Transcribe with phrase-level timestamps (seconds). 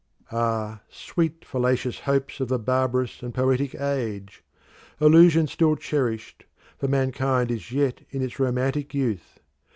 [0.31, 4.43] Ah, sweet fallacious hopes of a barbarous and poetic age!
[4.99, 6.45] Illusion still cherished,
[6.79, 9.37] for mankind is yet in its romantic youth!